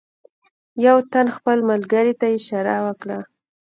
[0.85, 3.19] یوه تن خپل ملګري ته اشاره وکړه.